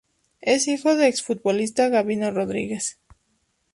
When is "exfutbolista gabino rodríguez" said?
1.07-2.97